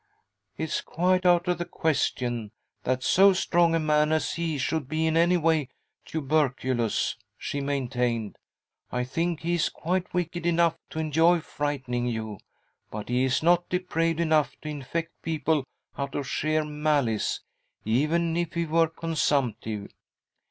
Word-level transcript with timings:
'It's 0.57 0.81
quite 0.81 1.27
out 1.27 1.47
of 1.47 1.59
the 1.59 1.65
question 1.65 2.49
that 2.85 3.03
so 3.03 3.33
strong 3.33 3.75
a 3.75 3.79
man 3.79 4.11
as 4.11 4.33
he 4.33 4.57
should 4.57 4.89
be 4.89 5.05
in 5.05 5.15
any 5.15 5.37
way 5.37 5.69
tuberculous,' 6.05 7.15
she 7.37 7.61
main 7.61 7.87
tained.' 7.87 8.33
I 8.91 9.03
think 9.03 9.41
he 9.41 9.53
is 9.53 9.69
quite 9.69 10.11
wicked 10.11 10.47
enough 10.47 10.75
to 10.89 10.97
enjoy 10.99 11.39
frightening 11.39 12.07
yOu, 12.07 12.39
but 12.89 13.09
he 13.09 13.23
is 13.23 13.43
not 13.43 13.69
depraved 13.69 14.19
enough 14.19 14.55
to 14.61 14.69
infect 14.69 15.21
people 15.21 15.65
out 15.95 16.15
of 16.15 16.27
sheer 16.27 16.65
malice, 16.65 17.41
even 17.85 18.35
if 18.35 18.53
he 18.55 18.65
were 18.65 18.87
consumptive. 18.87 19.87